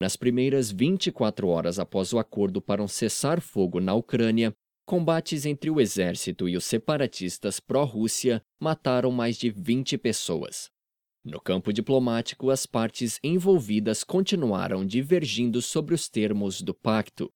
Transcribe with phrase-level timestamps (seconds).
[0.00, 4.54] Nas primeiras 24 horas após o acordo para um cessar-fogo na Ucrânia,
[4.86, 10.70] combates entre o exército e os separatistas pró-Rússia mataram mais de 20 pessoas.
[11.24, 17.28] No campo diplomático, as partes envolvidas continuaram divergindo sobre os termos do pacto.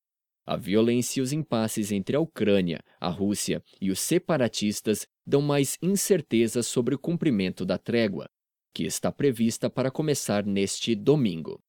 [0.47, 5.77] A violência e os impasses entre a Ucrânia, a Rússia e os separatistas dão mais
[5.83, 8.29] incerteza sobre o cumprimento da trégua,
[8.73, 11.61] que está prevista para começar neste domingo.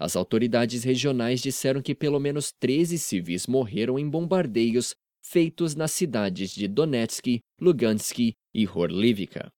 [0.00, 6.54] As autoridades regionais disseram que pelo menos 13 civis morreram em bombardeios feitos nas cidades
[6.54, 9.52] de Donetsk, Lugansk e Horlivka.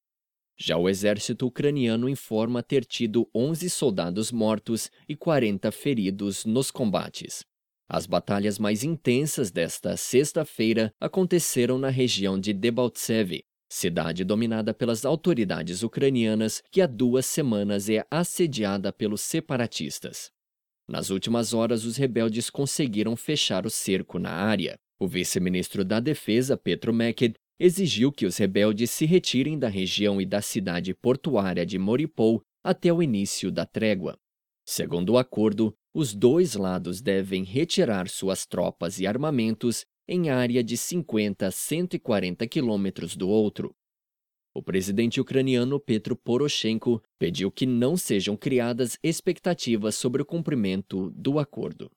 [0.59, 7.45] Já o exército ucraniano informa ter tido 11 soldados mortos e 40 feridos nos combates.
[7.89, 15.83] As batalhas mais intensas desta sexta-feira aconteceram na região de Debaltseve, cidade dominada pelas autoridades
[15.83, 20.31] ucranianas que há duas semanas é assediada pelos separatistas.
[20.87, 24.79] Nas últimas horas, os rebeldes conseguiram fechar o cerco na área.
[25.01, 30.27] O vice-ministro da Defesa, Petro Meked, exigiu que os rebeldes se retirem da região e
[30.27, 34.19] da cidade portuária de Moripol até o início da trégua.
[34.67, 40.77] Segundo o acordo, os dois lados devem retirar suas tropas e armamentos em área de
[40.77, 43.75] 50 a 140 quilômetros do outro.
[44.55, 51.39] O presidente ucraniano Petro Poroshenko pediu que não sejam criadas expectativas sobre o cumprimento do
[51.39, 51.91] acordo.